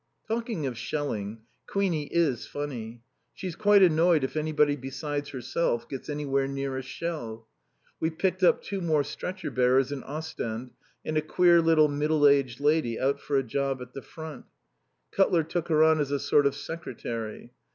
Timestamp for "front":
14.01-14.45